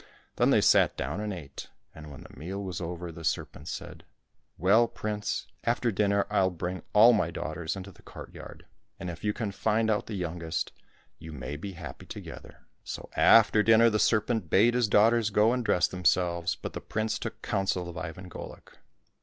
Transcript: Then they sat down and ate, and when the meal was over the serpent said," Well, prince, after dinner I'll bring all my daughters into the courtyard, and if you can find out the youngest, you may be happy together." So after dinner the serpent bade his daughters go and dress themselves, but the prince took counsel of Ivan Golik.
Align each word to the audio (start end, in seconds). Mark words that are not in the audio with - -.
Then 0.37 0.49
they 0.49 0.61
sat 0.61 0.97
down 0.97 1.19
and 1.19 1.31
ate, 1.31 1.69
and 1.93 2.09
when 2.09 2.21
the 2.23 2.35
meal 2.35 2.63
was 2.63 2.81
over 2.81 3.11
the 3.11 3.23
serpent 3.23 3.67
said," 3.67 4.03
Well, 4.57 4.87
prince, 4.87 5.45
after 5.63 5.91
dinner 5.91 6.25
I'll 6.31 6.49
bring 6.49 6.81
all 6.91 7.13
my 7.13 7.29
daughters 7.29 7.75
into 7.75 7.91
the 7.91 8.01
courtyard, 8.01 8.65
and 8.99 9.11
if 9.11 9.23
you 9.23 9.31
can 9.31 9.51
find 9.51 9.91
out 9.91 10.07
the 10.07 10.15
youngest, 10.15 10.71
you 11.19 11.31
may 11.31 11.55
be 11.55 11.73
happy 11.73 12.07
together." 12.07 12.65
So 12.83 13.11
after 13.15 13.61
dinner 13.61 13.91
the 13.91 13.99
serpent 13.99 14.49
bade 14.49 14.73
his 14.73 14.87
daughters 14.87 15.29
go 15.29 15.53
and 15.53 15.63
dress 15.63 15.87
themselves, 15.87 16.55
but 16.55 16.73
the 16.73 16.81
prince 16.81 17.19
took 17.19 17.39
counsel 17.43 17.87
of 17.87 17.95
Ivan 17.95 18.27
Golik. 18.27 18.77